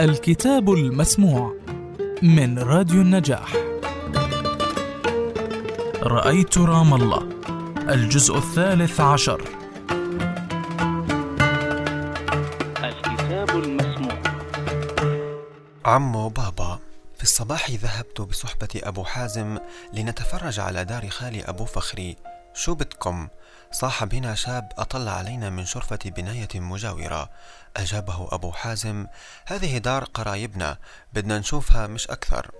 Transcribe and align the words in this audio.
الكتاب 0.00 0.70
المسموع 0.70 1.54
من 2.22 2.58
راديو 2.58 3.00
النجاح. 3.00 3.54
رأيت 6.02 6.58
رام 6.58 6.94
الله 6.94 7.28
الجزء 7.88 8.36
الثالث 8.36 9.00
عشر. 9.00 9.42
الكتاب 12.84 13.50
المسموع. 13.50 14.22
عمو 15.84 16.28
بابا 16.28 16.78
في 17.16 17.22
الصباح 17.22 17.70
ذهبت 17.70 18.20
بصحبة 18.20 18.68
أبو 18.76 19.04
حازم 19.04 19.58
لنتفرج 19.92 20.60
على 20.60 20.84
دار 20.84 21.08
خالي 21.08 21.42
أبو 21.42 21.64
فخري. 21.64 22.16
شو 22.54 22.74
بدكم؟ 22.74 23.28
صاح 23.72 24.04
بنا 24.04 24.34
شاب 24.34 24.72
أطل 24.78 25.08
علينا 25.08 25.50
من 25.50 25.66
شرفة 25.66 25.98
بناية 26.04 26.48
مجاورة. 26.54 27.30
أجابه 27.76 28.28
أبو 28.32 28.52
حازم 28.52 29.06
هذه 29.46 29.78
دار 29.78 30.04
قرايبنا 30.04 30.78
بدنا 31.12 31.38
نشوفها 31.38 31.86
مش 31.86 32.10
أكثر. 32.10 32.50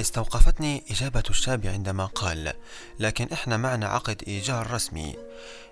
استوقفتني 0.00 0.84
إجابة 0.90 1.22
الشاب 1.30 1.66
عندما 1.66 2.06
قال 2.06 2.52
لكن 2.98 3.28
إحنا 3.32 3.56
معنا 3.56 3.88
عقد 3.88 4.22
إيجار 4.26 4.70
رسمي. 4.70 5.16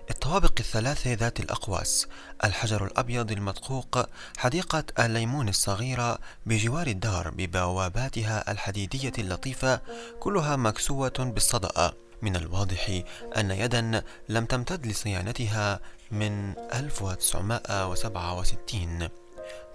الطوابق 0.09 0.53
الثلاثة 0.59 1.13
ذات 1.13 1.39
الأقواس 1.39 2.07
الحجر 2.43 2.85
الأبيض 2.85 3.31
المدقوق 3.31 4.05
حديقة 4.37 4.83
الليمون 4.99 5.49
الصغيرة 5.49 6.19
بجوار 6.45 6.87
الدار 6.87 7.29
ببواباتها 7.29 8.51
الحديدية 8.51 9.13
اللطيفة 9.19 9.81
كلها 10.19 10.55
مكسوة 10.55 11.13
بالصدأ. 11.19 12.04
من 12.21 12.35
الواضح 12.35 13.01
أن 13.37 13.51
يدا 13.51 14.03
لم 14.29 14.45
تمتد 14.45 14.87
لصيانتها 14.87 15.79
من 16.11 16.53
1967 16.73 19.09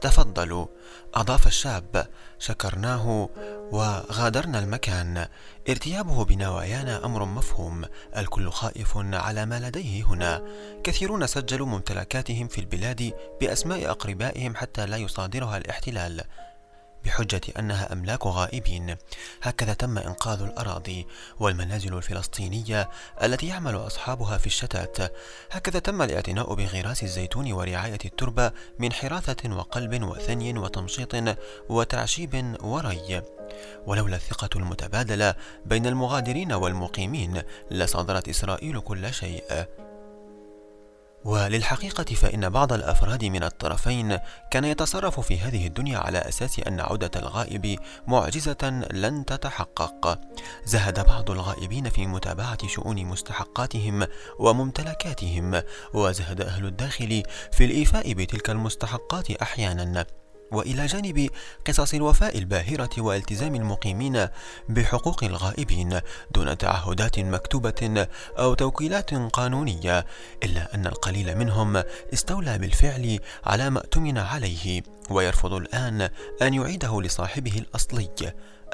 تفضلوا 0.00 0.66
أضاف 1.14 1.46
الشاب 1.46 2.06
شكرناه 2.38 3.28
وغادرنا 3.72 4.58
المكان. 4.58 5.26
ارتيابه 5.68 6.24
بنوايانا 6.24 7.04
أمر 7.04 7.24
مفهوم 7.24 7.84
الكل 8.16 8.50
خائف 8.50 8.92
على 8.96 9.46
ما 9.46 9.60
لديه 9.60 10.04
هنا. 10.04 10.42
كثيرون 10.84 11.26
سجلوا 11.26 11.66
ممتلكاتهم 11.66 12.48
في 12.48 12.60
البلاد 12.60 13.12
بأسماء 13.40 13.90
أقربائهم 13.90 14.56
حتى 14.56 14.86
لا 14.86 14.96
يصادرها 14.96 15.56
الاحتلال. 15.56 16.24
بحجة 17.04 17.40
أنها 17.58 17.92
أملاك 17.92 18.26
غائبين. 18.26 18.96
هكذا 19.42 19.72
تم 19.72 19.98
إنقاذ 19.98 20.42
الأراضي 20.42 21.06
والمنازل 21.40 21.96
الفلسطينية 21.96 22.90
التي 23.22 23.46
يعمل 23.46 23.76
أصحابها 23.76 24.38
في 24.38 24.46
الشتات. 24.46 24.96
هكذا 25.50 25.78
تم 25.78 26.02
الاعتناء 26.02 26.54
بغراس 26.54 27.02
الزيتون 27.02 27.52
ورعاية 27.52 27.98
التربة 28.04 28.52
من 28.78 28.92
حراثة 28.92 29.56
وقلب 29.56 30.02
وثني 30.02 30.58
وتمشيط 30.58 31.14
وتعشيب 31.68 32.56
وري. 32.60 33.22
ولولا 33.86 34.16
الثقة 34.16 34.50
المتبادلة 34.56 35.34
بين 35.66 35.86
المغادرين 35.86 36.52
والمقيمين 36.52 37.42
لصادرت 37.70 38.28
إسرائيل 38.28 38.80
كل 38.80 39.14
شيء. 39.14 39.66
وللحقيقة 41.24 42.14
فإن 42.14 42.48
بعض 42.48 42.72
الأفراد 42.72 43.24
من 43.24 43.44
الطرفين 43.44 44.18
كان 44.50 44.64
يتصرف 44.64 45.20
في 45.20 45.38
هذه 45.38 45.66
الدنيا 45.66 45.98
على 45.98 46.18
أساس 46.18 46.60
أن 46.60 46.80
عودة 46.80 47.10
الغائب 47.16 47.78
معجزة 48.06 48.86
لن 48.90 49.24
تتحقق. 49.24 50.20
زهد 50.64 51.06
بعض 51.06 51.30
الغائبين 51.30 51.88
في 51.88 52.06
متابعة 52.06 52.66
شؤون 52.66 53.04
مستحقاتهم 53.04 54.06
وممتلكاتهم، 54.38 55.62
وزهد 55.94 56.40
أهل 56.40 56.66
الداخل 56.66 57.22
في 57.52 57.64
الإيفاء 57.64 58.12
بتلك 58.12 58.50
المستحقات 58.50 59.30
أحيانا. 59.30 60.19
وإلى 60.52 60.86
جانب 60.86 61.30
قصص 61.66 61.94
الوفاء 61.94 62.38
الباهرة 62.38 62.90
والتزام 62.98 63.54
المقيمين 63.54 64.28
بحقوق 64.68 65.24
الغائبين 65.24 66.00
دون 66.30 66.58
تعهدات 66.58 67.18
مكتوبة 67.18 68.06
أو 68.38 68.54
توكيلات 68.54 69.14
قانونية 69.14 70.06
إلا 70.42 70.74
أن 70.74 70.86
القليل 70.86 71.38
منهم 71.38 71.82
استولى 72.14 72.58
بالفعل 72.58 73.18
على 73.44 73.70
ما 73.70 73.78
اؤتمن 73.78 74.18
عليه 74.18 74.82
ويرفض 75.10 75.52
الآن 75.52 76.08
أن 76.42 76.54
يعيده 76.54 77.02
لصاحبه 77.02 77.58
الأصلي. 77.58 78.10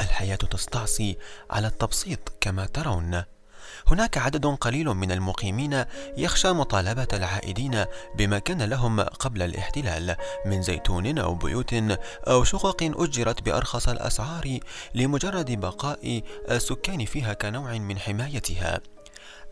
الحياة 0.01 0.37
تستعصي 0.37 1.17
على 1.51 1.67
التبسيط 1.67 2.33
كما 2.41 2.67
ترون. 2.67 3.23
هناك 3.89 4.19
عدد 4.19 4.47
قليل 4.47 4.87
من 4.87 5.13
المقيمين 5.13 5.85
يخشى 6.17 6.53
مطالبة 6.53 7.09
العائدين 7.13 7.85
بما 8.15 8.39
كان 8.39 8.63
لهم 8.63 9.01
قبل 9.01 9.43
الاحتلال 9.43 10.17
من 10.47 10.63
زيتون 10.63 11.19
أو 11.19 11.35
بيوت 11.35 11.75
أو 12.29 12.45
شقق 12.45 12.83
أجرت 12.83 13.43
بأرخص 13.43 13.89
الأسعار 13.89 14.59
لمجرد 14.95 15.61
بقاء 15.61 16.23
السكان 16.51 17.05
فيها 17.05 17.33
كنوع 17.33 17.79
من 17.79 17.99
حمايتها. 17.99 18.81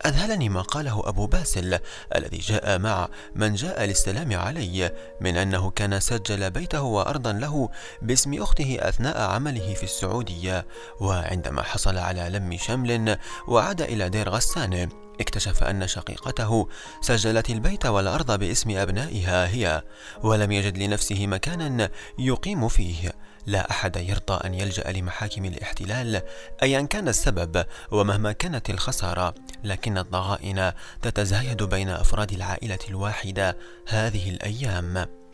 أذهلني 0.05 0.49
ما 0.49 0.61
قاله 0.61 1.09
أبو 1.09 1.27
باسل 1.27 1.79
الذي 2.15 2.37
جاء 2.37 2.79
مع 2.79 3.09
من 3.35 3.55
جاء 3.55 3.83
للسلام 3.83 4.33
علي 4.33 4.91
من 5.21 5.37
أنه 5.37 5.69
كان 5.69 5.99
سجل 5.99 6.51
بيته 6.51 6.81
وأرضا 6.81 7.33
له 7.33 7.69
باسم 8.01 8.41
أخته 8.41 8.77
أثناء 8.79 9.21
عمله 9.21 9.73
في 9.73 9.83
السعودية 9.83 10.65
وعندما 10.99 11.63
حصل 11.63 11.97
على 11.97 12.29
لم 12.29 12.57
شمل 12.57 13.17
وعاد 13.47 13.81
إلى 13.81 14.09
دير 14.09 14.29
غسان. 14.29 15.04
اكتشف 15.21 15.63
أن 15.63 15.87
شقيقته 15.87 16.67
سجلت 17.01 17.49
البيت 17.49 17.85
والأرض 17.85 18.39
باسم 18.39 18.77
أبنائها 18.77 19.47
هي 19.47 19.83
ولم 20.23 20.51
يجد 20.51 20.77
لنفسه 20.77 21.27
مكانا 21.27 21.89
يقيم 22.19 22.67
فيه. 22.67 23.11
لا 23.45 23.71
أحد 23.71 23.95
يرضى 23.95 24.47
أن 24.47 24.53
يلجأ 24.53 24.91
لمحاكم 24.91 25.45
الاحتلال 25.45 26.21
ايا 26.63 26.81
كان 26.81 27.07
السبب 27.07 27.65
ومهما 27.91 28.31
كانت 28.31 28.69
الخسارة 28.69 29.33
لكن 29.63 29.97
الضغائن 29.97 30.71
تتزايد 31.01 31.63
بين 31.63 31.89
أفراد 31.89 32.31
العائلة 32.31 32.79
الواحدة 32.89 33.57
هذه 33.87 34.29
الأيام. 34.29 35.24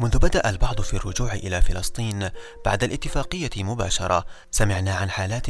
منذ 0.00 0.18
بدأ 0.18 0.50
البعض 0.50 0.80
في 0.80 0.94
الرجوع 0.94 1.32
إلى 1.32 1.62
فلسطين 1.62 2.30
بعد 2.64 2.84
الاتفاقية 2.84 3.50
مباشرة 3.56 4.24
سمعنا 4.50 4.94
عن 4.94 5.10
حالات 5.10 5.46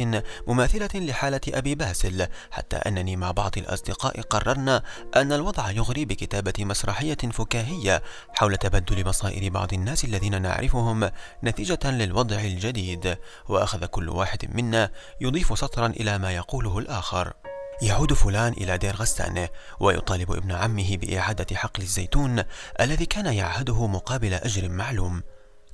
مماثلة 0.47 0.89
لحالة 0.95 1.41
أبي 1.47 1.75
باسل 1.75 2.27
حتى 2.51 2.75
أنني 2.75 3.15
مع 3.15 3.31
بعض 3.31 3.57
الأصدقاء 3.57 4.21
قررنا 4.21 4.83
أن 5.15 5.33
الوضع 5.33 5.71
يغري 5.71 6.05
بكتابة 6.05 6.53
مسرحية 6.59 7.17
فكاهية 7.31 8.03
حول 8.29 8.57
تبدل 8.57 9.07
مصائر 9.07 9.49
بعض 9.49 9.73
الناس 9.73 10.05
الذين 10.05 10.41
نعرفهم 10.41 11.11
نتيجة 11.43 11.91
للوضع 11.91 12.39
الجديد 12.39 13.17
وأخذ 13.49 13.85
كل 13.85 14.09
واحد 14.09 14.55
منا 14.55 14.89
يضيف 15.21 15.59
سطرا 15.59 15.87
إلى 15.87 16.17
ما 16.17 16.31
يقوله 16.31 16.79
الآخر. 16.79 17.33
يعود 17.81 18.13
فلان 18.13 18.53
إلى 18.53 18.77
دير 18.77 18.95
غسان 18.95 19.47
ويطالب 19.79 20.31
ابن 20.31 20.51
عمه 20.51 20.97
بإعادة 20.97 21.55
حقل 21.55 21.83
الزيتون 21.83 22.43
الذي 22.81 23.05
كان 23.05 23.25
يعهده 23.25 23.87
مقابل 23.87 24.33
أجر 24.33 24.69
معلوم. 24.69 25.23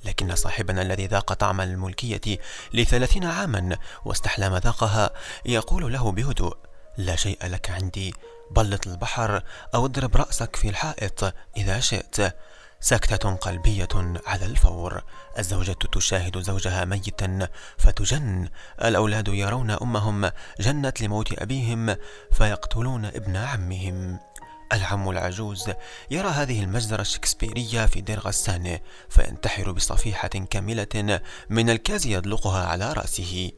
لكن 0.04 0.34
صاحبنا 0.34 0.82
الذي 0.82 1.06
ذاق 1.06 1.32
طعم 1.32 1.60
الملكية 1.60 2.38
لثلاثين 2.74 3.24
عاما 3.24 3.76
واستحلى 4.04 4.50
مذاقها 4.50 5.10
يقول 5.44 5.92
له 5.92 6.12
بهدوء 6.12 6.56
لا 6.96 7.16
شيء 7.16 7.46
لك 7.46 7.70
عندي 7.70 8.14
بلط 8.50 8.86
البحر 8.86 9.42
أو 9.74 9.86
اضرب 9.86 10.16
رأسك 10.16 10.56
في 10.56 10.68
الحائط 10.68 11.34
إذا 11.56 11.80
شئت. 11.80 12.36
سكتة 12.84 13.34
قلبية 13.34 13.88
على 14.26 14.46
الفور. 14.46 15.02
الزوجة 15.38 15.76
تشاهد 15.92 16.38
زوجها 16.38 16.84
ميتا 16.84 17.48
فتجن. 17.78 18.48
الأولاد 18.84 19.28
يرون 19.28 19.70
أمهم 19.70 20.30
جنت 20.60 21.00
لموت 21.00 21.42
أبيهم 21.42 21.96
فيقتلون 22.32 23.04
ابن 23.04 23.36
عمهم. 23.36 24.18
العم 24.72 25.10
العجوز 25.10 25.70
يرى 26.10 26.28
هذه 26.28 26.62
المجزرة 26.62 27.00
الشكسبيرية 27.00 27.86
في 27.86 28.00
دير 28.00 28.20
غسان 28.20 28.78
فينتحر 29.08 29.72
بصفيحة 29.72 30.28
كاملة 30.28 31.20
من 31.50 31.70
الكاز 31.70 32.06
يدلقها 32.06 32.66
على 32.66 32.92
رأسه. 32.92 33.50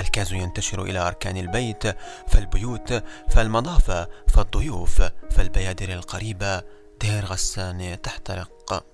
الكاز 0.00 0.32
ينتشر 0.32 0.82
إلى 0.82 0.98
أركان 0.98 1.36
البيت 1.36 1.96
فالبيوت 2.28 3.04
فالمضافة 3.30 4.08
فالضيوف 4.28 5.02
فالبيادر 5.30 5.92
القريبة 5.92 6.62
دير 7.02 7.24
غسان 7.24 8.02
تحترق. 8.02 8.84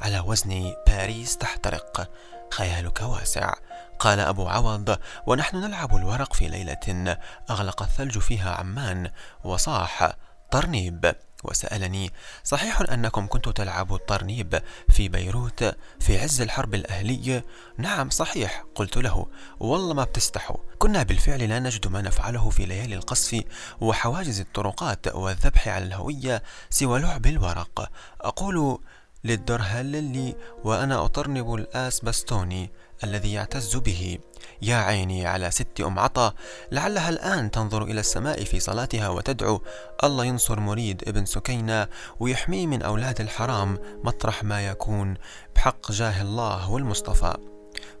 على 0.00 0.20
وزن 0.20 0.74
باريس 0.86 1.36
تحترق. 1.36 2.10
خيالك 2.52 3.00
واسع. 3.02 3.54
قال 3.98 4.20
أبو 4.20 4.48
عوض 4.48 4.98
ونحن 5.26 5.56
نلعب 5.56 5.96
الورق 5.96 6.32
في 6.32 6.48
ليلة. 6.48 7.16
أغلق 7.50 7.82
الثلج 7.82 8.18
فيها 8.18 8.54
عمان. 8.54 9.10
وصاح 9.44 10.12
طرنيب. 10.50 11.14
وسألني 11.44 12.12
صحيح 12.44 12.80
أنكم 12.80 13.26
كنتم 13.26 13.50
تلعبوا 13.50 13.96
الطرنيب 13.96 14.62
في 14.88 15.08
بيروت 15.08 15.64
في 16.00 16.18
عز 16.18 16.40
الحرب 16.40 16.74
الأهلية؟ 16.74 17.44
نعم 17.78 18.10
صحيح. 18.10 18.64
قلت 18.74 18.96
له 18.96 19.26
والله 19.60 19.94
ما 19.94 20.04
بتستحوا. 20.04 20.56
كنا 20.78 21.02
بالفعل 21.02 21.48
لا 21.48 21.58
نجد 21.58 21.86
ما 21.86 22.02
نفعله 22.02 22.50
في 22.50 22.66
ليالي 22.66 22.94
القصف 22.94 23.42
وحواجز 23.80 24.40
الطرقات 24.40 25.14
والذبح 25.14 25.68
على 25.68 25.84
الهوية 25.84 26.42
سوى 26.70 27.00
لعب 27.00 27.26
الورق. 27.26 27.90
أقول 28.20 28.80
للدرهللي 29.24 30.36
وأنا 30.64 31.04
أطرنب 31.04 31.54
الآس 31.54 32.00
بستوني 32.00 32.70
الذي 33.04 33.32
يعتز 33.32 33.76
به. 33.76 34.18
يا 34.62 34.76
عيني 34.76 35.26
على 35.26 35.50
ست 35.50 35.80
أم 35.80 35.98
عطا 35.98 36.34
لعلها 36.72 37.08
الآن 37.08 37.50
تنظر 37.50 37.82
إلى 37.82 38.00
السماء 38.00 38.44
في 38.44 38.60
صلاتها 38.60 39.08
وتدعو. 39.08 39.62
الله 40.04 40.24
ينصر 40.24 40.60
مريد 40.60 41.08
ابن 41.08 41.24
سكينة 41.24 41.88
ويحميه 42.20 42.66
من 42.66 42.82
أولاد 42.82 43.20
الحرام 43.20 43.78
مطرح 44.04 44.44
ما 44.44 44.66
يكون. 44.66 45.14
بحق 45.56 45.92
جاه 45.92 46.22
الله 46.22 46.70
والمصطفى. 46.70 47.34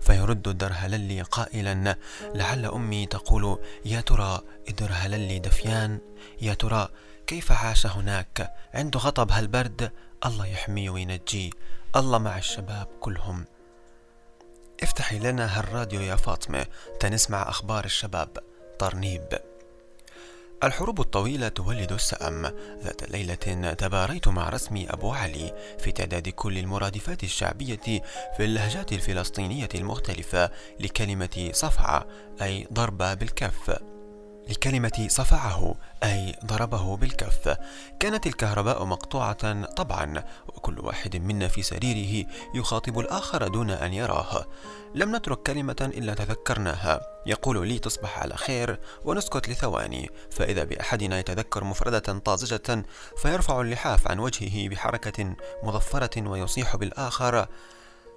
فيرد 0.00 0.48
الدرهللي 0.48 1.22
قائلا 1.22 1.96
لعل 2.34 2.66
أمي 2.66 3.06
تقول 3.06 3.58
يا 3.84 4.00
ترى 4.00 4.40
الدرهللي 4.68 5.38
دفيان؟ 5.38 5.98
يا 6.42 6.54
ترى 6.54 6.88
كيف 7.26 7.52
عاش 7.52 7.86
هناك؟ 7.86 8.54
عنده 8.74 9.00
غضب 9.00 9.32
هالبرد؟ 9.32 9.92
الله 10.26 10.46
يحميه 10.46 10.90
وينجيه. 10.90 11.50
الله 11.96 12.18
مع 12.18 12.38
الشباب 12.38 12.86
كلهم. 13.00 13.44
افتحي 14.82 15.18
لنا 15.18 15.58
هالراديو 15.58 16.00
يا 16.00 16.16
فاطمة 16.16 16.66
تنسمع 17.00 17.48
أخبار 17.48 17.84
الشباب. 17.84 18.38
طرنيب 18.78 19.40
الحروب 20.64 21.00
الطويلة 21.00 21.48
تولد 21.48 21.92
السأم. 21.92 22.42
ذات 22.82 23.10
ليلة 23.10 23.34
تباريت 23.72 24.28
مع 24.28 24.48
رسمي 24.48 24.90
أبو 24.90 25.12
علي 25.12 25.54
في 25.78 25.92
تعداد 25.92 26.28
كل 26.28 26.58
المرادفات 26.58 27.24
الشعبية 27.24 28.02
في 28.36 28.44
اللهجات 28.44 28.92
الفلسطينية 28.92 29.68
المختلفة 29.74 30.50
لكلمة 30.80 31.50
صفعة 31.52 32.06
أي 32.42 32.68
ضربة 32.72 33.14
بالكف. 33.14 33.80
لكلمة 34.48 35.06
صفعه 35.08 35.74
أي 36.04 36.34
ضربه 36.44 36.96
بالكف. 36.96 37.56
كانت 38.00 38.26
الكهرباء 38.26 38.84
مقطوعة 38.84 39.64
طبعا 39.64 40.24
وكل 40.60 40.80
واحد 40.80 41.16
منا 41.16 41.48
في 41.48 41.62
سريره 41.62 42.28
يخاطب 42.54 42.98
الآخر 42.98 43.48
دون 43.48 43.70
أن 43.70 43.92
يراه. 43.92 44.46
لم 44.94 45.16
نترك 45.16 45.42
كلمة 45.42 45.90
إلا 45.94 46.14
تذكرناها. 46.14 47.00
يقول 47.26 47.68
لي 47.68 47.78
تصبح 47.78 48.18
على 48.18 48.36
خير 48.36 48.80
ونسكت 49.04 49.48
لثواني. 49.48 50.10
فإذا 50.30 50.64
بأحدنا 50.64 51.18
يتذكر 51.18 51.64
مفردة 51.64 52.18
طازجة 52.18 52.84
فيرفع 53.16 53.60
اللحاف 53.60 54.08
عن 54.08 54.18
وجهه 54.18 54.68
بحركة 54.68 55.36
مظفرة 55.62 56.28
ويصيح 56.28 56.76
بالآخر 56.76 57.46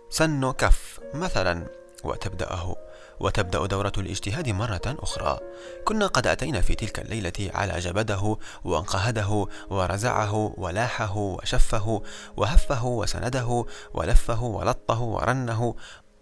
سن 0.09 0.51
كف 0.51 0.99
مثلا. 1.13 1.67
وتبدأه. 2.03 2.75
وتبدأ 3.19 3.65
دورة 3.65 3.91
الاجتهاد 3.97 4.49
مرة 4.49 4.81
أخرى. 4.85 5.39
كنا 5.85 6.07
قد 6.07 6.27
أتينا 6.27 6.61
في 6.61 6.75
تلك 6.75 6.99
الليلة 6.99 7.51
على 7.53 7.79
جبده 7.79 8.37
وانقهده 8.63 9.47
ورزعه 9.69 10.53
ولاحه 10.57 11.17
وشفه 11.17 12.01
وهفه 12.37 12.85
وسنده 12.85 13.65
ولفه 13.93 14.43
ولطه 14.43 15.01
ورنه 15.01 15.75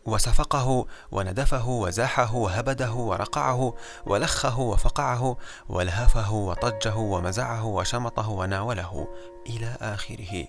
وسفقه 0.06 0.86
وندفه 1.12 1.68
وزاحه 1.70 2.36
وهبده 2.36 2.92
ورقعه 2.92 3.74
ولخه 4.06 4.60
وفقعه 4.60 5.38
ولهفه 5.70 6.34
وطجه 6.34 6.96
ومزعه 6.96 7.66
وشمطه 7.66 8.30
وناوله 8.30 9.08
إلى 9.50 9.78
آخره. 9.82 10.48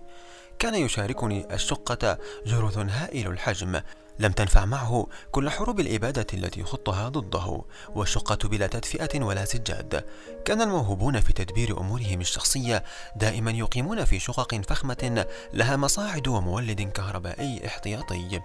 كان 0.62 0.74
يشاركني 0.74 1.54
الشقة 1.54 2.18
جرث 2.46 2.78
هائل 2.78 3.26
الحجم. 3.26 3.80
لم 4.18 4.32
تنفع 4.32 4.64
معه 4.64 5.06
كل 5.30 5.50
حروب 5.50 5.80
الإبادة 5.80 6.26
التي 6.34 6.64
خطها 6.64 7.08
ضده 7.08 7.62
والشقة 7.88 8.48
بلا 8.48 8.66
تدفئة 8.66 9.22
ولا 9.24 9.44
سجاد. 9.44 10.04
كان 10.44 10.62
الموهوبون 10.62 11.20
في 11.20 11.32
تدبير 11.32 11.80
أمورهم 11.80 12.20
الشخصية 12.20 12.84
دائما 13.16 13.50
يقيمون 13.50 14.04
في 14.04 14.18
شقق 14.18 14.60
فخمة 14.68 15.26
لها 15.54 15.76
مصاعد 15.76 16.28
ومولد 16.28 16.82
كهربائي 16.82 17.66
احتياطي. 17.66 18.40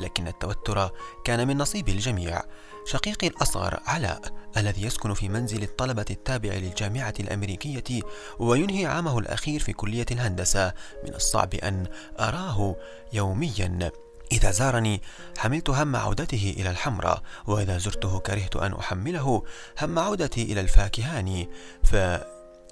لكن 0.00 0.28
التوتر 0.28 0.90
كان 1.24 1.48
من 1.48 1.58
نصيب 1.58 1.88
الجميع. 1.88 2.42
شقيقي 2.86 3.26
الأصغر 3.26 3.80
علاء 3.86 4.20
الذي 4.56 4.82
يسكن 4.82 5.14
في 5.14 5.28
منزل 5.28 5.62
الطلبة 5.62 6.04
التابع 6.10 6.50
للجامعة 6.54 7.14
الأمريكية 7.20 8.02
وينهي 8.38 8.86
عامه 8.86 9.18
الأخير 9.18 9.60
في 9.60 9.72
كلية 9.72 10.06
الهندسة. 10.10 10.72
من 11.04 11.14
الصعب 11.14 11.54
أن 11.54 11.86
أراه 12.20 12.76
يوميا. 13.12 13.90
إذا 14.32 14.50
زارني 14.50 15.02
حملت 15.38 15.70
هم 15.70 15.96
عودته 15.96 16.54
إلى 16.58 16.70
الحمراء 16.70 17.22
وإذا 17.46 17.78
زرته 17.78 18.18
كرهت 18.18 18.56
أن 18.56 18.72
أحمله 18.72 19.42
هم 19.82 19.98
عودتي 19.98 20.42
إلى 20.42 20.60
الفاكهاني 20.60 21.48
ف... 21.84 21.96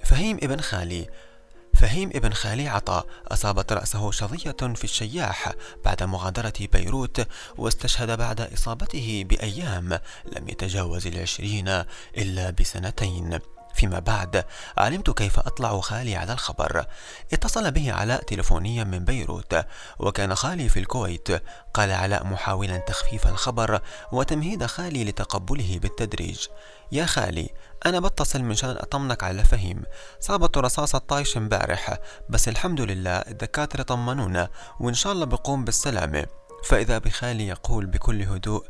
فهيم 0.05 0.37
ابن 0.43 0.61
خالي 0.61 1.09
فهيم 1.75 2.11
ابن 2.15 2.33
خالي 2.33 2.69
عطا 2.69 3.05
أصابت 3.29 3.73
رأسه 3.73 4.11
شظية 4.11 4.75
في 4.75 4.85
الشياح 4.85 5.53
بعد 5.85 6.03
مغادرة 6.03 6.53
بيروت 6.73 7.27
واستشهد 7.59 8.19
بعد 8.19 8.41
إصابته 8.41 9.25
بأيام 9.29 9.99
لم 10.37 10.49
يتجاوز 10.49 11.07
العشرين 11.07 11.69
إلا 12.17 12.51
بسنتين. 12.51 13.39
فيما 13.75 13.99
بعد 13.99 14.45
علمت 14.79 15.11
كيف 15.11 15.39
أطلع 15.39 15.81
خالي 15.81 16.17
على 16.17 16.33
الخبر. 16.33 16.87
اتصل 17.33 17.71
به 17.71 17.93
علاء 17.93 18.23
تلفونيا 18.23 18.85
من 18.85 19.05
بيروت. 19.05 19.65
وكان 19.99 20.35
خالي 20.35 20.69
في 20.69 20.81
الكويت. 20.81 21.29
قال 21.75 21.91
علاء 21.91 22.27
محاولا 22.27 22.79
تخفيف 22.79 23.27
الخبر 23.27 23.81
وتمهيد 24.13 24.67
خالي 24.67 25.05
لتقبله 25.05 25.79
بالتدريج. 25.83 26.47
يا 26.93 27.07
خالي 27.07 27.51
أنا 27.87 28.01
بتصل 28.01 28.43
منشان 28.43 28.71
أطمنك 28.71 29.25
على 29.25 29.45
فهيم 29.45 29.83
صابت 30.21 30.59
رصاصة 30.59 30.99
طايش 30.99 31.37
امبارح. 31.37 31.99
بس 32.29 32.49
الحمد 32.49 32.81
لله 32.81 33.17
الدكاترة 33.17 33.83
طمنونا 33.83 34.49
وإن 34.81 34.95
شاء 34.95 35.13
الله 35.13 35.27
بقوم 35.27 35.65
بالسلامة. 35.65 36.27
فإذا 36.65 36.99
بخالي 36.99 37.47
يقول 37.47 37.87
بكل 37.87 38.23
هدوء 38.23 38.67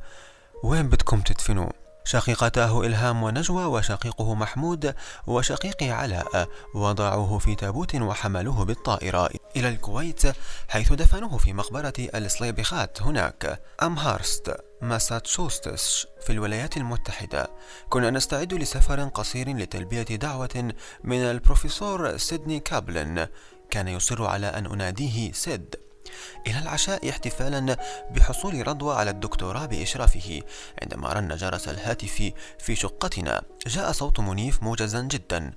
وين 0.64 0.88
بدكم 0.88 1.20
تدفنوه 1.20 1.72
شقيقتاه 2.10 2.80
إلهام 2.86 3.22
ونجوى 3.22 3.64
وشقيقه 3.64 4.34
محمود 4.34 4.94
وشقيقي 5.26 5.90
علاء 5.90 6.48
وضعوه 6.74 7.38
في 7.38 7.54
تابوت 7.54 7.94
وحملوه 7.94 8.64
بالطائرة 8.64 9.30
إلى 9.56 9.68
الكويت 9.68 10.22
حيث 10.68 10.92
دفنوه 10.92 11.38
في 11.38 11.52
مقبرة 11.52 11.92
الصليبخات 11.98 13.02
هناك 13.02 13.62
أمهارست 13.82 14.56
ماساتشوستس 14.82 16.06
في 16.20 16.32
الولايات 16.32 16.76
المتحدة. 16.76 17.50
كنا 17.88 18.10
نستعد 18.10 18.54
لسفر 18.54 19.04
قصير 19.04 19.56
لتلبية 19.56 20.02
دعوة 20.02 20.72
من 21.04 21.18
البروفيسور 21.18 22.16
سيدني 22.16 22.60
كابلن. 22.60 23.28
كان 23.70 23.88
يصر 23.88 24.26
على 24.26 24.46
أن 24.46 24.66
أناديه 24.66 25.32
سيد. 25.32 25.89
إلى 26.46 26.58
العشاء 26.58 27.10
احتفالا 27.10 27.76
بحصول 28.10 28.68
رضوى 28.68 28.96
على 28.96 29.10
الدكتوراه 29.10 29.66
بإشرافه 29.66 30.42
عندما 30.82 31.12
رن 31.12 31.36
جرس 31.36 31.68
الهاتف 31.68 32.32
في 32.58 32.76
شقتنا. 32.76 33.42
جاء 33.66 33.92
صوت 33.92 34.20
منيف 34.20 34.62
موجزا 34.62 35.00
جدا. 35.00 35.52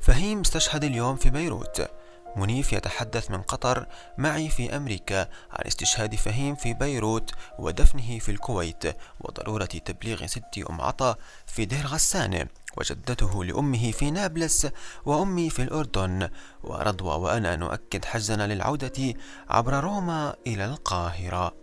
فهيم 0.00 0.40
استشهد 0.40 0.84
اليوم 0.84 1.16
في 1.16 1.30
بيروت. 1.30 1.90
منيف 2.36 2.72
يتحدث 2.72 3.30
من 3.30 3.42
قطر 3.42 3.86
معي 4.18 4.48
في 4.48 4.76
أمريكا 4.76 5.20
عن 5.50 5.66
استشهاد 5.66 6.14
فهيم 6.14 6.54
في 6.54 6.74
بيروت 6.74 7.30
ودفنه 7.58 8.18
في 8.18 8.30
الكويت 8.30 8.96
وضرورة 9.20 9.64
تبليغ 9.64 10.26
ست 10.26 10.64
أم 10.70 10.80
عطا 10.80 11.16
في 11.46 11.64
دير 11.64 11.86
غسان. 11.86 12.48
وجدته 12.76 13.44
لأمه 13.44 13.90
في 13.90 14.10
نابلس 14.10 14.68
وأمي 15.04 15.50
في 15.50 15.62
الأردن 15.62 16.28
ورضوى 16.64 17.14
وأنا 17.14 17.56
نؤكد 17.56 18.04
حجزنا 18.04 18.54
للعودة 18.54 19.14
عبر 19.48 19.84
روما 19.84 20.34
إلى 20.46 20.64
القاهرة. 20.64 21.54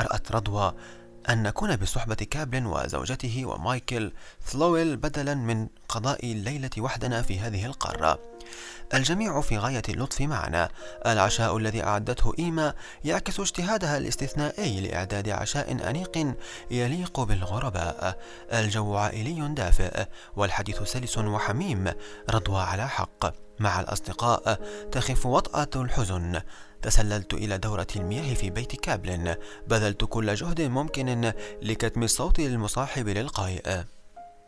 رأت 0.00 0.32
رضوى 0.32 0.74
أن 1.28 1.42
نكون 1.42 1.76
بصحبة 1.76 2.14
كابلن 2.14 2.66
وزوجته 2.66 3.44
ومايكل 3.46 4.12
ثلويل 4.46 4.96
بدلا 4.96 5.34
من 5.34 5.68
قضاء 5.88 6.32
الليلة 6.32 6.70
وحدنا 6.78 7.22
في 7.22 7.40
هذه 7.40 7.66
القارة. 7.66 8.18
الجميع 8.94 9.40
في 9.40 9.58
غاية 9.58 9.82
اللطف 9.88 10.20
معنا. 10.20 10.68
العشاء 11.06 11.56
الذي 11.56 11.84
أعدته 11.84 12.32
إيما 12.38 12.74
يعكس 13.04 13.40
اجتهادها 13.40 13.98
الاستثنائي 13.98 14.80
لإعداد 14.80 15.28
عشاء 15.28 15.90
أنيق 15.90 16.34
يليق 16.70 17.20
بالغرباء. 17.20 18.18
الجو 18.52 18.96
عائلي 18.96 19.54
دافئ 19.54 20.04
والحديث 20.36 20.82
سلس 20.82 21.18
وحميم 21.18 21.92
رضوى 22.30 22.62
على 22.62 22.88
حق. 22.88 23.42
مع 23.58 23.80
الأصدقاء 23.80 24.60
تخف 24.92 25.26
وطأة 25.26 25.82
الحزن. 25.82 26.40
تسللت 26.82 27.34
إلى 27.34 27.58
دورة 27.58 27.86
المياه 27.96 28.34
في 28.34 28.50
بيت 28.50 28.80
كابلن 28.80 29.36
بذلت 29.66 30.04
كل 30.04 30.34
جهد 30.34 30.60
ممكن 30.60 31.32
لكتم 31.62 32.02
الصوت 32.02 32.38
المصاحب 32.38 33.08
للقائئ 33.08 33.82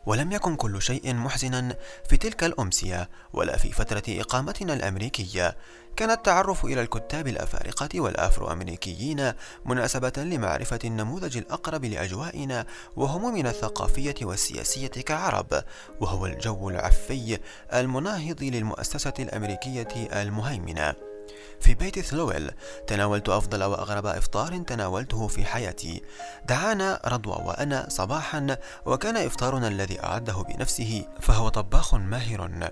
ولم 0.06 0.32
يكن 0.32 0.56
كل 0.56 0.82
شيء 0.82 1.14
محزنا 1.14 1.76
في 2.08 2.16
تلك 2.16 2.44
الأمسية 2.44 3.08
ولا 3.32 3.56
في 3.56 3.72
فترة 3.72 4.02
إقامتنا 4.08 4.74
الأمريكية. 4.74 5.56
كان 5.96 6.10
التعرف 6.10 6.64
إلى 6.64 6.80
الكتاب 6.80 7.28
الأفارقة 7.28 8.00
والأفرو 8.00 8.52
أمريكيين 8.52 9.32
مناسبة 9.64 10.12
لمعرفة 10.16 10.78
النموذج 10.84 11.36
الأقرب 11.36 11.84
لأجوائنا 11.84 12.66
وهمومنا 12.96 13.50
الثقافية 13.50 14.14
والسياسية 14.22 14.86
كعرب 14.88 15.64
وهو 16.00 16.26
الجو 16.26 16.70
العفي 16.70 17.38
المناهض 17.74 18.42
للمؤسسة 18.42 19.14
الأمريكية 19.18 19.88
المهيمنة. 20.22 21.13
في 21.60 21.74
بيت 21.74 22.00
ثلويل 22.00 22.50
تناولت 22.86 23.28
أفضل 23.28 23.64
وأغرب 23.64 24.06
إفطار 24.06 24.58
تناولته 24.58 25.26
في 25.28 25.44
حياتي. 25.44 26.02
دعانا 26.48 27.00
رضوى 27.06 27.42
وأنا 27.44 27.86
صباحا 27.88 28.56
وكان 28.86 29.16
إفطارنا 29.16 29.68
الذي 29.68 30.04
أعده 30.04 30.42
بنفسه 30.42 31.06
فهو 31.20 31.48
طباخ 31.48 31.94
ماهر. 31.94 32.70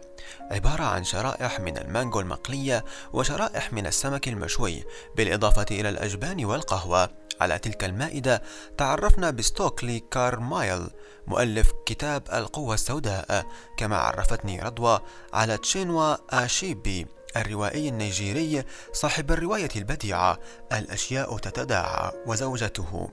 عبارة 0.50 0.84
عن 0.84 1.04
شرائح 1.04 1.60
من 1.60 1.78
المانجو 1.78 2.20
المقلية 2.20 2.84
وشرائح 3.12 3.72
من 3.72 3.86
السمك 3.86 4.28
المشوي 4.28 4.84
بالإضافة 5.16 5.66
إلى 5.70 5.88
الأجبان 5.88 6.44
والقهوة. 6.44 7.10
على 7.40 7.58
تلك 7.58 7.84
المائدة 7.84 8.42
تعرفنا 8.78 9.30
بستوكلي 9.30 10.00
كارمايكل 10.00 10.90
مؤلف 11.26 11.72
كتاب 11.86 12.22
القوة 12.32 12.74
السوداء. 12.74 13.46
كما 13.76 13.96
عرفتني 13.96 14.60
رضوى 14.60 15.00
على 15.32 15.58
تشينوا 15.58 16.16
آشيبي. 16.44 17.06
الروائي 17.36 17.88
النيجيري 17.88 18.64
صاحب 18.92 19.32
الرواية 19.32 19.70
البديعة 19.76 20.38
الأشياء 20.72 21.38
تتداعى 21.38 22.12
وزوجته. 22.26 23.10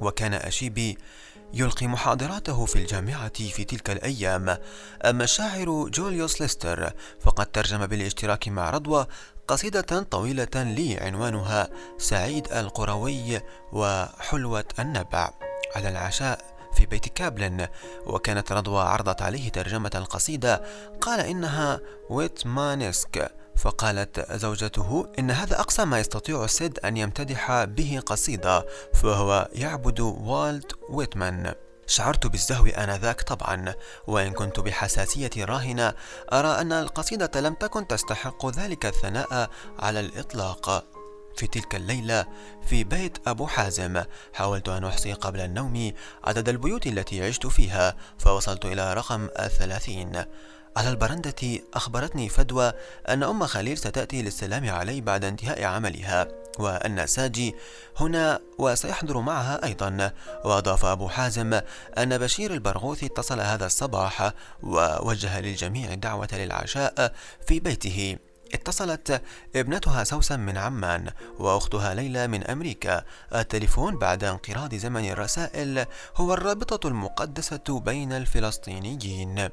وكان 0.00 0.34
أشيبي 0.34 0.98
يلقي 1.54 1.86
محاضراته 1.86 2.64
في 2.66 2.76
الجامعة 2.76 3.50
في 3.50 3.64
تلك 3.64 3.90
الأيام. 3.90 4.58
أما 5.04 5.24
الشاعر 5.24 5.88
جوليوس 5.88 6.40
ليستر 6.40 6.92
فقد 7.20 7.46
ترجم 7.46 7.86
بالاشتراك 7.86 8.48
مع 8.48 8.70
رضوى 8.70 9.06
قصيدة 9.48 10.02
طويلة 10.02 10.48
لي 10.54 10.96
عنوانها 10.96 11.68
سعيد 11.98 12.52
القروي 12.52 13.40
وحلوة 13.72 14.64
النبع. 14.78 15.30
على 15.76 15.88
العشاء 15.88 16.51
في 16.74 16.86
بيت 16.86 17.08
كابلن 17.08 17.68
وكانت 18.06 18.52
رضوى 18.52 18.82
عرضت 18.82 19.22
عليه 19.22 19.48
ترجمة 19.48 19.90
القصيدة 19.94 20.62
قال 21.00 21.20
إنها 21.20 21.80
Whitmanesque 22.10 23.32
فقالت 23.56 24.32
زوجته 24.32 25.12
إن 25.18 25.30
هذا 25.30 25.60
أقصى 25.60 25.84
ما 25.84 26.00
يستطيع 26.00 26.46
سيد 26.46 26.78
أن 26.78 26.96
يمتدح 26.96 27.64
به 27.64 28.02
قصيدة 28.06 28.66
فهو 28.94 29.48
يعبد 29.52 30.00
والت 30.00 30.72
ويتمان. 30.88 31.54
شعرت 31.86 32.26
بالزهو 32.26 32.66
آنذاك 32.66 33.22
طبعا 33.22 33.74
وإن 34.06 34.32
كنت 34.32 34.60
بحساسية 34.60 35.30
راهنة 35.38 35.94
أرى 36.32 36.48
أن 36.48 36.72
القصيدة 36.72 37.40
لم 37.40 37.54
تكن 37.54 37.86
تستحق 37.86 38.46
ذلك 38.46 38.86
الثناء 38.86 39.50
على 39.78 40.00
الإطلاق. 40.00 40.91
في 41.36 41.46
تلك 41.46 41.74
الليلة 41.74 42.26
في 42.66 42.84
بيت 42.84 43.18
أبو 43.26 43.46
حازم. 43.46 44.02
حاولت 44.32 44.68
أن 44.68 44.84
أحصي 44.84 45.12
قبل 45.12 45.40
النوم 45.40 45.92
عدد 46.24 46.48
البيوت 46.48 46.86
التي 46.86 47.26
عشت 47.26 47.46
فيها 47.46 47.96
فوصلت 48.18 48.64
إلى 48.64 48.94
رقم 48.94 49.28
الثلاثين. 49.38 50.24
على 50.76 50.88
البرندة 50.88 51.60
أخبرتني 51.74 52.28
فدوى 52.28 52.72
أن 53.08 53.22
أم 53.22 53.46
خليل 53.46 53.78
ستأتي 53.78 54.22
للسلام 54.22 54.70
علي 54.70 55.00
بعد 55.00 55.24
انتهاء 55.24 55.64
عملها 55.64 56.28
وأن 56.58 57.06
ساجي 57.06 57.54
هنا 57.96 58.40
وسيحضر 58.58 59.20
معها 59.20 59.64
أيضا. 59.64 60.12
وأضاف 60.44 60.84
أبو 60.84 61.08
حازم 61.08 61.60
أن 61.98 62.18
بشير 62.18 62.54
البرغوثي 62.54 63.06
اتصل 63.06 63.40
هذا 63.40 63.66
الصباح 63.66 64.32
ووجه 64.62 65.40
للجميع 65.40 65.92
الدعوة 65.92 66.28
للعشاء 66.32 67.14
في 67.46 67.60
بيته. 67.60 68.16
اتصلت 68.54 69.22
ابنتها 69.56 70.04
سوسن 70.04 70.40
من 70.40 70.58
عمان 70.58 71.10
وأختها 71.38 71.94
ليلى 71.94 72.26
من 72.26 72.44
أمريكا. 72.44 73.04
التليفون 73.34 73.98
بعد 73.98 74.24
انقراض 74.24 74.74
زمن 74.74 75.10
الرسائل 75.10 75.86
هو 76.16 76.34
الرابطة 76.34 76.88
المقدسة 76.88 77.80
بين 77.80 78.12
الفلسطينيين. 78.12 79.48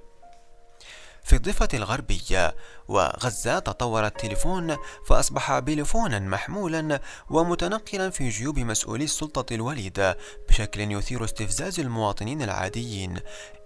في 1.23 1.35
الضفة 1.35 1.67
الغربية 1.73 2.55
وغزة 2.89 3.59
تطور 3.59 4.05
التليفون 4.05 4.77
فأصبح 5.05 5.59
بلفونا 5.59 6.19
محمولا 6.19 6.99
ومتنقلا 7.29 8.09
في 8.09 8.29
جيوب 8.29 8.59
مسؤولي 8.59 9.03
السلطة 9.03 9.53
الوليدة 9.53 10.17
بشكل 10.49 10.91
يثير 10.91 11.23
استفزاز 11.23 11.79
المواطنين 11.79 12.41
العاديين. 12.41 13.19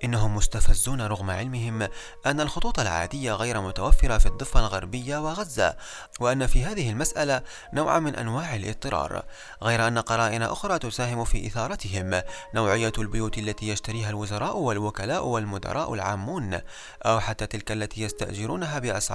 إنهم 0.04 0.36
مستفزون 0.36 1.02
رغم 1.02 1.30
علمهم 1.30 1.88
أن 2.26 2.42
الخطوط 2.42 2.80
العادية 2.80 3.34
غير 3.34 3.62
متوفرة 3.62 4.18
في 4.18 4.26
الضفة 4.26 4.60
الغربية 4.60 5.18
وغزة 5.18 5.76
وأن 6.20 6.48
في 6.48 6.66
هذه 6.66 6.90
المسألة 6.90 7.42
نوع 7.74 8.00
من 8.00 8.16
أنواع 8.16 8.56
الاضطرار 8.56 9.24
غير 9.64 9.88
أن 9.88 10.00
قرائن 10.00 10.42
أخرى 10.42 10.80
تساهم 10.80 11.24
في 11.26 11.48
إثارتهم. 11.48 12.22
نوعية 12.56 12.92
البيوت 12.98 13.38
التي 13.38 13.68
يشتريها 13.70 14.10
الوزراء 14.10 14.58
والوكلاء 14.58 15.26
والمدراء 15.26 15.94
العامون 15.94 16.60
أو 17.06 17.20
حتى 17.20 17.46
تلك 17.46 17.72
التي 17.72 18.02
يستأجرونها 18.02 18.80
بأسعار 18.80 19.13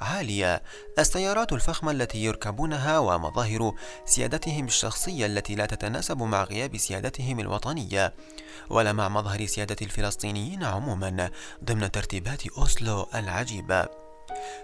عالية. 0.00 0.62
السيارات 0.98 1.52
الفخمة 1.52 1.90
التي 1.90 2.24
يركبونها 2.24 2.98
ومظاهر 2.98 3.74
سيادتهم 4.04 4.66
الشخصية 4.66 5.26
التي 5.26 5.54
لا 5.54 5.66
تتناسب 5.66 6.22
مع 6.22 6.44
غياب 6.44 6.76
سيادتهم 6.76 7.40
الوطنية 7.40 8.14
ولا 8.70 8.92
مع 8.92 9.08
مظهر 9.08 9.46
سيادة 9.46 9.76
الفلسطينيين 9.82 10.64
عموما 10.64 11.30
ضمن 11.64 11.90
ترتيبات 11.90 12.46
أوسلو 12.46 13.06
العجيبة. 13.14 14.07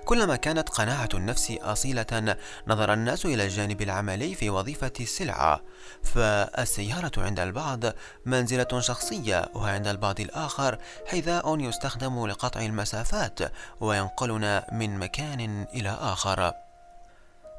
كلما 0.05 0.37
كانت 0.37 0.69
قناعة 0.69 1.09
النفس 1.15 1.51
أصيلة 1.63 2.37
نظر 2.67 2.93
الناس 2.93 3.27
إلى 3.27 3.45
الجانب 3.45 3.83
العملي 3.83 4.35
في 4.35 4.51
وظيفة 4.51 4.93
السلعة. 5.01 5.61
فالسيارة 6.03 7.13
عند 7.17 7.41
البعض 7.41 7.81
منزلة 8.27 8.81
شخصية 8.81 9.51
وعند 9.55 9.87
البعض 9.87 10.21
الآخر 10.21 10.79
حذاء 11.07 11.61
يستخدم 11.61 12.27
لقطع 12.27 12.61
المسافات 12.61 13.39
وينقلنا 13.81 14.67
من 14.73 14.99
مكان 14.99 15.67
إلى 15.75 15.91
آخر. 16.01 16.53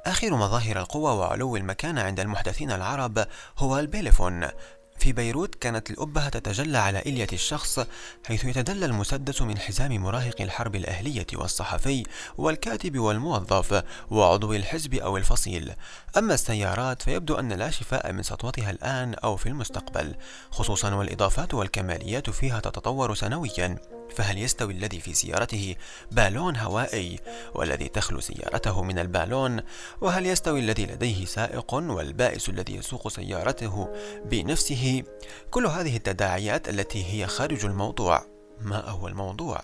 آخر 0.06 0.36
مظاهر 0.36 0.80
القوة 0.80 1.14
وعلو 1.14 1.56
المكانة 1.56 2.02
عند 2.02 2.20
المحدثين 2.20 2.72
العرب 2.72 3.26
هو 3.58 3.80
البيليفون 3.80 4.48
في 4.98 5.14
بيروت 5.14 5.56
كانت 5.56 5.90
الأبهة 5.90 6.30
تتجلى 6.30 6.78
على 6.78 7.00
إلية 7.00 7.28
الشخص 7.34 7.80
حيث 8.26 8.46
يتدلى 8.46 8.86
المسدس 8.86 9.42
من 9.42 9.58
حزام 9.58 9.98
مراهق 9.98 10.42
الحرب 10.42 10.76
الأهلية 10.76 11.28
والصحفي 11.34 12.04
والكاتب 12.38 13.00
والموظف 13.00 13.84
وعضو 14.12 14.54
الحزب 14.54 14.94
أو 14.94 15.18
الفصيل. 15.18 15.74
أما 16.18 16.34
السيارات 16.34 17.02
فيبدو 17.02 17.36
أن 17.36 17.54
لا 17.54 17.70
شفاء 17.70 18.12
من 18.12 18.24
سطوتها 18.24 18.72
الآن 18.72 19.14
أو 19.14 19.36
في 19.36 19.50
المستقبل 19.50 20.16
خصوصا 20.52 20.94
والإضافات 20.94 21.54
والكماليات 21.54 22.30
فيها 22.30 22.60
تتطور 22.60 23.16
سنويا. 23.16 23.78
فهل 24.16 24.38
يستوي 24.38 24.74
الذي 24.74 25.00
في 25.00 25.14
سيارته 25.14 25.76
بالون 26.12 26.58
هوائي 26.58 27.20
والذي 27.54 27.88
تخلو 27.88 28.20
سيارته 28.20 28.84
من 28.84 29.00
البالون؟ 29.00 29.62
وهل 30.02 30.26
يستوي 30.26 30.60
الذي 30.60 30.86
لديه 30.86 31.26
سائق 31.26 31.74
والبائس 31.74 32.50
الذي 32.50 32.76
يسوق 32.76 33.08
سيارته 33.08 33.94
بنفسه؟ 34.26 35.04
كل 35.52 35.66
هذه 35.66 35.98
التداعيات 35.98 36.70
التي 36.70 37.06
هي 37.06 37.28
خارج 37.28 37.66
الموضوع. 37.66 38.26
ما 38.62 38.90
هو 38.90 39.08
الموضوع 39.08 39.62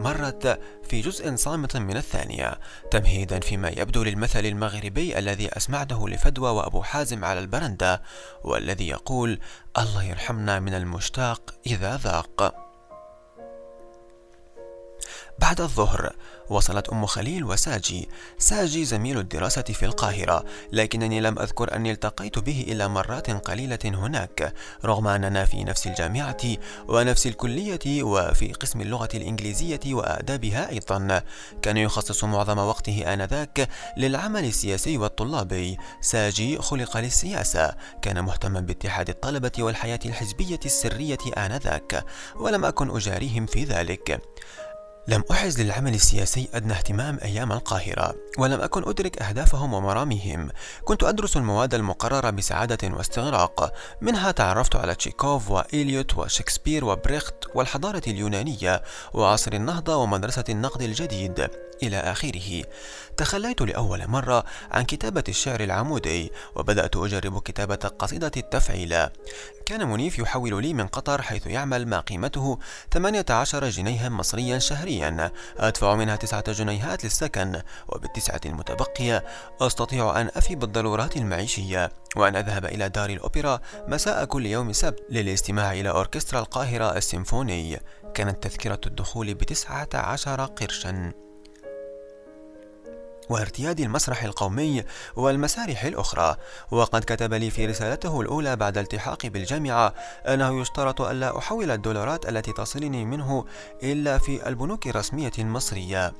مرت 0.00 0.60
في 0.84 1.00
جزء 1.00 1.36
صامت 1.36 1.76
من 1.76 1.96
الثانية 1.96 2.60
تمهيدا 2.90 3.40
فيما 3.40 3.68
يبدو 3.68 4.02
للمثل 4.02 4.46
المغربي 4.46 5.18
الذي 5.18 5.48
أسمعته 5.48 6.08
لفدوى 6.08 6.50
وأبو 6.50 6.82
حازم 6.82 7.24
على 7.24 7.40
البرندة 7.40 8.02
والذي 8.44 8.88
يقول 8.88 9.38
الله 9.78 10.04
يرحمنا 10.04 10.60
من 10.60 10.74
المشتاق 10.74 11.54
إذا 11.66 11.96
ذاق. 11.96 12.63
بعد 15.38 15.60
الظهر. 15.60 16.12
وصلت 16.50 16.88
أم 16.88 17.06
خليل 17.06 17.44
وساجي. 17.44 18.08
ساجي 18.38 18.84
زميل 18.84 19.18
الدراسة 19.18 19.62
في 19.62 19.84
القاهرة. 19.86 20.44
لكنني 20.72 21.20
لم 21.20 21.38
أذكر 21.38 21.76
أني 21.76 21.90
التقيت 21.90 22.38
به 22.38 22.64
إلا 22.68 22.88
مرات 22.88 23.30
قليلة 23.30 23.78
هناك. 23.84 24.54
رغم 24.84 25.08
أننا 25.08 25.44
في 25.44 25.64
نفس 25.64 25.86
الجامعة 25.86 26.36
ونفس 26.88 27.26
الكلية 27.26 28.02
وفي 28.02 28.52
قسم 28.52 28.80
اللغة 28.80 29.08
الإنجليزية 29.14 29.80
وآدابها 29.86 30.70
أيضا. 30.70 31.22
كان 31.62 31.76
يخصص 31.76 32.24
معظم 32.24 32.58
وقته 32.58 33.14
آنذاك 33.14 33.68
للعمل 33.96 34.44
السياسي 34.44 34.98
والطلابي 34.98 35.78
ساجي 36.00 36.58
خلق 36.58 36.96
للسياسة. 36.96 37.74
كان 38.02 38.24
مهتما 38.24 38.60
باتحاد 38.60 39.08
الطلبة 39.08 39.52
والحياة 39.58 40.00
الحزبية 40.04 40.60
السرية 40.64 41.18
آنذاك. 41.36 42.04
ولم 42.36 42.64
أكن 42.64 42.96
أجاريهم 42.96 43.46
في 43.46 43.64
ذلك. 43.64 44.20
لم 45.08 45.24
أحز 45.30 45.60
للعمل 45.60 45.94
السياسي 45.94 46.48
أدنى 46.54 46.72
اهتمام 46.72 47.18
أيام 47.22 47.52
القاهرة 47.52 48.14
ولم 48.38 48.60
أكن 48.60 48.88
أدرك 48.88 49.22
أهدافهم 49.22 49.74
ومراميهم. 49.74 50.50
كنت 50.84 51.02
أدرس 51.02 51.36
المواد 51.36 51.74
المقررة 51.74 52.30
بسعادة 52.30 52.88
واستغراق. 52.96 53.72
منها 54.00 54.30
تعرفت 54.30 54.76
على 54.76 54.94
تشيكوف 54.94 55.50
وإليوت 55.50 56.18
وشكسبير 56.18 56.84
وبريخت 56.84 57.34
والحضارة 57.54 58.02
اليونانية 58.06 58.82
وعصر 59.14 59.52
النهضة 59.52 59.96
ومدرسة 59.96 60.44
النقد 60.48 60.82
الجديد 60.82 61.48
إلى 61.82 61.96
آخره. 61.96 62.62
تخليت 63.16 63.60
لأول 63.60 64.08
مرة 64.08 64.44
عن 64.70 64.84
كتابة 64.84 65.24
الشعر 65.28 65.60
العمودي 65.60 66.32
وبدأت 66.56 66.96
أجرب 66.96 67.42
كتابة 67.42 67.74
قصيدة 67.98 68.32
التفعيل. 68.36 69.08
كان 69.66 69.88
منيف 69.88 70.18
يحول 70.18 70.62
لي 70.62 70.74
من 70.74 70.86
قطر 70.86 71.22
حيث 71.22 71.46
يعمل 71.46 71.86
ما 71.86 72.00
قيمته 72.00 72.58
18 72.92 73.68
جنيها 73.68 74.08
مصريا 74.08 74.58
شهريا. 74.58 75.32
أدفع 75.58 75.94
منها 75.94 76.16
تسعة 76.16 76.52
جنيهات 76.52 77.04
للسكن 77.04 77.62
وبالتسعة 77.88 78.40
المتبقية 78.46 79.24
أستطيع 79.60 80.20
أن 80.20 80.30
أفي 80.36 80.54
بالضرورات 80.54 81.16
المعيشية 81.16 81.92
وأن 82.16 82.36
أذهب 82.36 82.64
إلى 82.64 82.88
دار 82.88 83.10
الأوبرا 83.10 83.60
مساء 83.88 84.24
كل 84.24 84.46
يوم 84.46 84.72
سبت 84.72 85.06
للاستماع 85.10 85.72
إلى 85.72 85.90
أوركسترا 85.90 86.40
القاهرة 86.40 86.96
السيمفوني. 86.96 87.80
كانت 88.14 88.42
تذكرة 88.42 88.80
الدخول 88.86 89.34
بتسعة 89.34 89.88
عشر 89.94 90.44
قرشا. 90.44 91.12
وارتياد 93.30 93.80
المسرح 93.80 94.24
القومي 94.24 94.84
والمسارح 95.16 95.84
الأخرى. 95.84 96.36
وقد 96.70 97.04
كتب 97.04 97.34
لي 97.34 97.50
في 97.50 97.66
رسالته 97.66 98.20
الأولى 98.20 98.56
بعد 98.56 98.78
التحاقي 98.78 99.28
بالجامعة 99.28 99.94
أنه 100.28 100.60
يشترط 100.60 101.00
ألا 101.00 101.38
أحول 101.38 101.70
الدولارات 101.70 102.28
التي 102.28 102.52
تصلني 102.52 103.04
منه 103.04 103.44
إلا 103.82 104.18
في 104.18 104.48
البنوك 104.48 104.86
الرسمية 104.86 105.32
المصرية. 105.38 106.12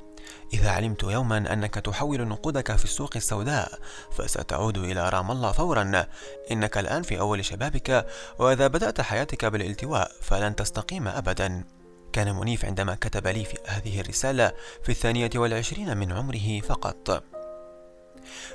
إذا 0.53 0.69
علمت 0.71 1.03
يوما 1.03 1.37
أنك 1.53 1.73
تحول 1.75 2.27
نقودك 2.27 2.75
في 2.75 2.83
السوق 2.83 3.11
السوداء 3.15 3.79
فستعود 4.11 4.77
إلى 4.77 5.09
رام 5.09 5.31
الله 5.31 5.51
فورا. 5.51 6.05
إنك 6.51 6.77
الآن 6.77 7.03
في 7.03 7.19
أول 7.19 7.45
شبابك 7.45 8.05
وإذا 8.39 8.67
بدأت 8.67 9.01
حياتك 9.01 9.45
بالالتواء 9.45 10.11
فلن 10.21 10.55
تستقيم 10.55 11.07
أبدا. 11.07 11.74
كان 12.15 12.35
منيف 12.35 12.65
عندما 12.65 12.95
كتب 12.95 13.27
لي 13.27 13.45
في 13.45 13.57
هذه 13.67 14.01
الرسالة 14.01 14.51
في 14.83 14.89
الثانية 14.89 15.29
والعشرين 15.35 15.97
من 15.97 16.11
عمره 16.11 16.59
فقط. 16.59 17.23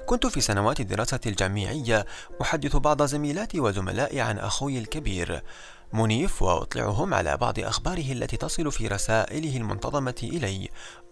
كنت 0.06 0.26
في 0.26 0.40
سنوات 0.40 0.80
الدراسة 0.80 1.20
الجامعية 1.26 2.06
أحدث 2.42 2.76
بعض 2.76 3.02
زميلاتي 3.02 3.60
وزملائي 3.60 4.20
عن 4.20 4.38
أخوي 4.38 4.78
الكبير. 4.78 5.42
منيف 5.92 6.42
وأطلعهم 6.42 7.14
على 7.14 7.36
بعض 7.36 7.58
أخباره 7.58 8.12
التي 8.12 8.36
تصل 8.36 8.72
في 8.72 8.88
رسائله 8.88 9.56
المنتظمة 9.56 10.20
إلي. 10.22 10.68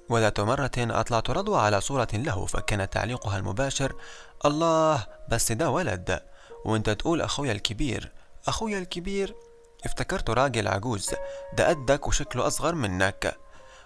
وذات 0.09 0.41
مرة 0.41 0.71
أطلعت 0.79 1.31
رضوى 1.31 1.61
على 1.61 1.81
صورة 1.81 2.09
له 2.13 2.47
فكان 2.47 2.91
تعليقها 2.91 3.39
المباشر 3.39 3.95
الله 4.45 5.07
بس 5.29 5.53
ده 5.53 5.71
ولد. 5.71 6.21
وأنت 6.65 6.91
تقول 6.91 7.21
أخويا 7.21 7.53
الكبير. 7.53 8.13
أخويا 8.47 8.79
الكبير 8.79 9.35
افتكرت 9.85 10.31
راجل 10.31 10.69
عجوز 10.69 11.11
ده 11.53 11.69
قدك 11.69 12.07
وشكله 12.09 12.47
أصغر 12.47 12.75
منك. 12.75 13.39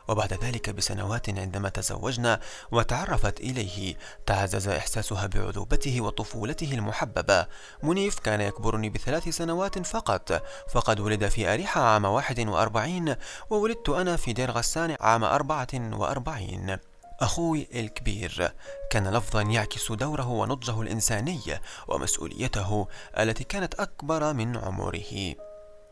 وبعد 0.09 0.33
ذلك 0.45 0.71
بسنوات 0.71 1.39
عندما 1.39 1.69
تزوجنا 1.69 2.41
وتعرفت 2.73 3.41
إليه 3.41 3.97
تعزز 4.27 4.69
إحساسها 4.69 5.27
بعذوبته 5.27 6.01
وطفولته 6.01 6.73
المحببة. 6.73 7.47
منيف 7.83 8.19
كان 8.19 8.41
يكبرني 8.41 8.91
بثلاث 8.91 9.29
سنوات 9.29 9.87
فقط 9.87 10.43
فقد 10.73 11.01
ولد 11.01 11.29
في 11.29 11.55
أريحة 11.55 11.81
عام 11.83 12.05
واحد 12.05 12.41
وأربعين 12.41 13.17
وولدت 13.51 13.89
أنا 13.89 14.17
في 14.17 14.33
دير 14.33 14.51
غسان 14.51 14.97
عام 15.01 15.25
أربعة 15.25 15.69
وأربعين. 15.75 16.79
أخوي 17.21 17.69
الكبير 17.75 18.53
كان 18.91 19.09
لفظا 19.09 19.43
يعكس 19.43 19.93
دوره 19.93 20.29
ونضجه 20.29 20.83
الإنساني 20.83 21.41
ومسؤوليته 21.89 22.89
التي 23.19 23.45
كانت 23.45 23.75
أكبر 23.75 24.33
من 24.33 24.57
عمره. 24.57 25.35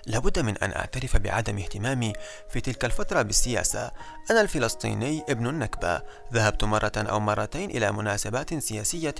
لابد 0.06 0.38
من 0.38 0.58
أن 0.58 0.72
أعترف 0.72 1.16
بعدم 1.16 1.58
اهتمامي 1.58 2.12
في 2.48 2.60
تلك 2.60 2.84
الفترة 2.84 3.22
بالسياسة. 3.22 3.90
أنا 4.30 4.40
الفلسطيني 4.40 5.24
ابن 5.28 5.46
النكبة. 5.46 6.02
ذهبت 6.32 6.64
مرة 6.64 6.92
أو 6.96 7.20
مرتين 7.20 7.70
إلى 7.70 7.92
مناسبات 7.92 8.54
سياسية 8.54 9.14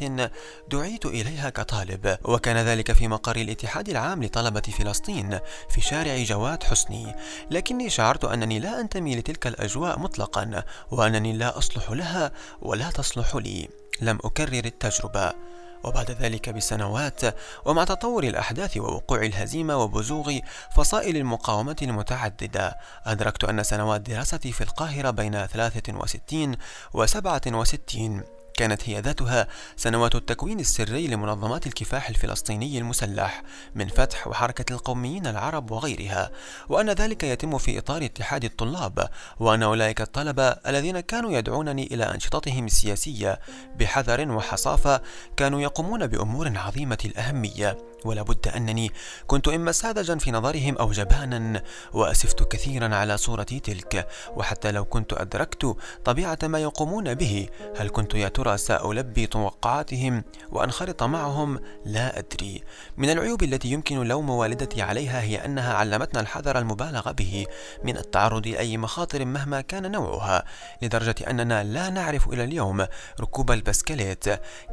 دعيت 0.71 1.07
إليها 1.07 1.51
كطالب 1.51 2.19
وكان 2.25 2.57
ذلك 2.57 2.93
في 2.93 3.09
مقر 3.09 3.37
الاتحاد 3.37 3.89
العام 3.89 4.25
لطلبة 4.25 4.61
فلسطين 4.61 5.39
في 5.69 5.81
شارع 5.81 6.23
جواد 6.23 6.63
حسني. 6.63 7.15
لكني 7.51 7.91
شعرت 7.91 8.25
أنني 8.25 8.59
لا 8.59 8.81
أنتمي 8.81 9.17
لتلك 9.17 9.47
الأجواء 9.47 9.99
مطلقا 9.99 10.65
وأنني 10.91 11.33
لا 11.33 11.59
أصلح 11.59 11.91
لها 11.91 12.33
ولا 12.63 12.91
تصلح 12.91 13.37
لي. 13.37 13.69
لم 14.01 14.19
أكرر 14.25 14.65
التجربة. 14.65 15.50
وبعد 15.85 16.11
ذلك 16.11 16.51
بسنوات 16.51 17.21
ومع 17.65 17.85
تطور 17.85 18.25
الأحداث 18.25 18.77
ووقوع 18.77 19.23
الهزيمة 19.23 19.77
وبزوغ 19.77 20.39
فصائل 20.71 21.17
المقاومة 21.17 21.77
المتعددة 21.83 22.79
أدركت 23.07 23.45
أن 23.45 23.63
سنوات 23.63 24.01
دراستي 24.01 24.53
في 24.53 24.61
القاهرة 24.61 25.11
بين 25.11 25.47
63 25.47 26.57
و 26.95 27.07
67 27.07 28.40
كانت 28.61 28.89
هي 28.89 29.01
ذاتها 29.01 29.47
سنوات 29.77 30.15
التكوين 30.15 30.61
السري 30.61 31.07
لمنظمات 31.07 31.67
الكفاح 31.67 32.09
الفلسطيني 32.09 32.79
المسلح 32.79 33.43
من 33.75 33.89
فتح 33.89 34.29
وحركة 34.29 34.73
القوميين 34.73 35.27
العرب 35.27 35.71
وغيرها. 35.71 36.31
وأن 36.69 36.91
ذلك 36.91 37.25
يتم 37.25 37.59
في 37.59 37.79
إطار 37.79 38.05
اتحاد 38.05 38.45
الطلاب 38.45 39.09
وأن 39.39 39.63
أولئك 39.63 40.01
الطلبة 40.01 40.49
الذين 40.49 41.01
كانوا 41.01 41.33
يدعونني 41.33 41.87
إلى 41.87 42.05
أنشطتهم 42.05 42.67
السياسية 42.67 43.41
بحذر 43.77 44.33
وحصافة 44.33 45.03
كانوا 45.37 45.61
يقومون 45.61 46.07
بأمور 46.07 46.59
عظيمة 46.59 46.99
الأهمية. 47.05 47.79
ولا 48.05 48.23
بد 48.23 48.49
أنني 48.49 48.93
كنت 49.27 49.49
إما 49.49 49.73
ساذجا 49.73 50.19
في 50.19 50.31
نظرهم 50.31 50.77
أو 50.77 50.93
جبانا 50.93 51.63
وأسفت 51.93 52.43
كثيرا 52.43 52.97
على 52.97 53.17
صورتي 53.17 53.61
تلك 53.61 54.09
وحتى 54.37 54.73
لو 54.73 54.85
كنت 54.85 55.13
أدركت 55.13 55.77
طبيعة 56.05 56.39
ما 56.43 56.59
يقومون 56.59 57.15
به 57.15 57.49
هل 57.77 57.89
كنت 57.89 58.15
يا 58.15 58.29
ترى 58.29 58.57
سألبي 58.57 59.27
توقعاتهم 59.27 60.25
وأنخرط 60.51 61.03
معهم؟ 61.03 61.61
لا 61.85 62.19
أدري. 62.19 62.65
من 62.97 63.11
العيوب 63.11 63.43
التي 63.43 63.69
يمكن 63.69 64.03
لوم 64.03 64.31
والدتي 64.31 64.83
عليها 64.83 65.23
هي 65.23 65.45
أنها 65.45 65.75
علمتنا 65.75 66.21
الحذر 66.21 66.59
المبالغ 66.59 67.13
به. 67.13 67.47
من 67.85 67.97
التعرض 67.97 68.47
لأي 68.47 68.77
مخاطر 68.77 69.25
مهما 69.25 69.61
كان 69.61 69.93
نوعها 69.93 70.45
لدرجة 70.83 71.15
أننا 71.31 71.65
لا 71.65 71.91
نعرف 71.91 72.29
إلى 72.29 72.45
اليوم 72.45 72.87
ركوب 73.21 73.51
البسكليت. 73.51 74.25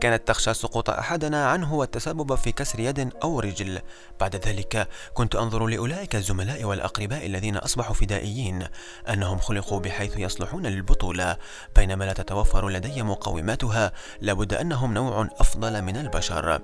كانت 0.01 0.27
تخشى 0.27 0.53
سقوط 0.53 0.89
أحدنا 0.89 1.49
عنه 1.49 1.73
والتسبب 1.73 2.35
في 2.35 2.51
كسر 2.51 2.79
يد 2.79 2.99
أو 3.23 3.39
رجل. 3.39 3.81
بعد 4.19 4.35
ذلك 4.35 4.87
كنت 5.13 5.35
أنظر 5.35 5.67
لأولئك 5.67 6.15
الزملاء 6.15 6.63
والأقرباء 6.63 7.25
الذين 7.25 7.57
أصبحوا 7.57 7.95
فدائيين 7.95 8.67
أنهم 9.09 9.39
خلقوا 9.39 9.79
بحيث 9.79 10.17
يصلحون 10.17 10.65
للبطولة. 10.65 11.37
بينما 11.75 12.03
لا 12.05 12.13
تتوفر 12.13 12.69
لدي 12.69 13.03
مقوماتها 13.03 13.91
لابد 14.21 14.53
أنهم 14.53 14.93
نوع 14.93 15.27
أفضل 15.39 15.81
من 15.81 15.97
البشر. 15.97 16.61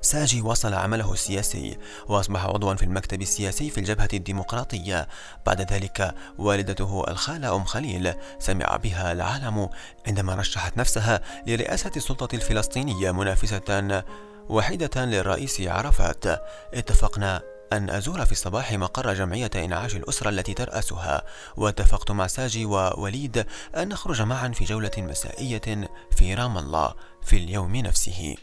ساجي 0.00 0.40
واصل 0.40 0.74
عمله 0.74 1.12
السياسي 1.12 1.78
وأصبح 2.08 2.44
عضوا 2.44 2.74
في 2.74 2.82
المكتب 2.82 3.22
السياسي 3.22 3.70
في 3.70 3.78
الجبهة 3.78 4.08
الديمقراطية. 4.12 5.08
بعد 5.46 5.72
ذلك 5.72 6.14
والدته 6.38 7.04
الخالة 7.08 7.56
أم 7.56 7.64
خليل 7.64 8.14
سمع 8.38 8.76
بها 8.76 9.12
العالم 9.12 9.68
عندما 10.06 10.34
رشحت 10.34 10.76
نفسها 10.76 11.20
لرئاسة 11.46 11.90
السلطة 11.96 12.34
الفلسطينية 12.34 13.12
منافسة 13.12 14.02
وحيدة 14.48 15.04
للرئيس 15.04 15.60
عرفات. 15.60 16.24
اتفقنا 16.74 17.42
أن 17.72 17.90
أزور 17.90 18.24
في 18.24 18.32
الصباح 18.32 18.72
مقر 18.72 19.14
جمعية 19.14 19.50
إنعاش 19.56 19.96
الأسرة 19.96 20.28
التي 20.28 20.54
ترأسها. 20.54 21.22
واتفقت 21.56 22.10
مع 22.10 22.26
ساجي 22.26 22.64
ووليد 22.64 23.46
أن 23.76 23.88
نخرج 23.88 24.22
معا 24.22 24.48
في 24.48 24.64
جولة 24.64 24.90
مسائية 24.98 25.88
في 26.16 26.34
رام 26.34 26.58
الله 26.58 26.94
في 27.22 27.36
اليوم 27.36 27.76
نفسه. 27.76 28.36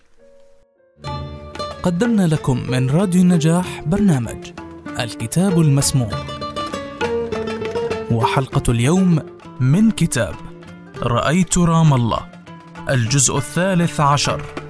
قدمنا 1.84 2.28
لكم 2.28 2.58
من 2.72 2.90
راديو 2.90 3.22
النجاح 3.22 3.82
برنامج 3.86 4.52
الكتاب 5.00 5.60
المسموع. 5.62 6.26
وحلقة 8.12 8.72
اليوم 8.72 9.20
من 9.60 9.92
كتاب 9.92 10.36
رأيت 10.98 11.58
رام 11.58 11.94
الله 11.94 12.32
الجزء 12.90 13.38
الثالث 13.38 14.00
عشر. 14.00 14.61